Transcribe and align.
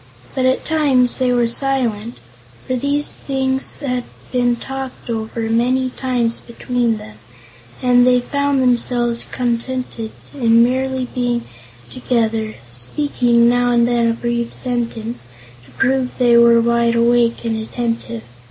But 0.33 0.47
at 0.47 0.65
times 0.65 1.19
they 1.19 1.31
were 1.31 1.45
silent, 1.45 2.15
for 2.65 2.75
these 2.75 3.13
things 3.13 3.81
had 3.81 4.03
been 4.31 4.55
talked 4.55 5.11
over 5.11 5.41
many 5.41 5.91
times 5.91 6.39
between 6.39 6.97
them, 6.97 7.17
and 7.83 8.03
they 8.07 8.19
found 8.19 8.63
themselves 8.63 9.23
contented 9.31 10.09
in 10.33 10.63
merely 10.63 11.05
being 11.13 11.43
together, 11.91 12.55
speaking 12.71 13.47
now 13.47 13.69
and 13.69 13.87
then 13.87 14.09
a 14.09 14.13
brief 14.15 14.51
sentence 14.51 15.27
to 15.65 15.71
prove 15.77 16.17
they 16.17 16.35
were 16.35 16.59
wide 16.61 16.95
awake 16.95 17.45
and 17.45 17.61
attentive. 17.61 18.23